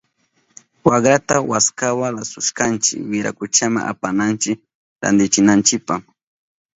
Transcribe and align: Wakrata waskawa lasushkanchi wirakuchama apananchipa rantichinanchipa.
Wakrata 0.85 1.35
waskawa 1.49 2.07
lasushkanchi 2.15 2.93
wirakuchama 3.09 3.79
apananchipa 3.91 4.63
rantichinanchipa. 5.01 5.95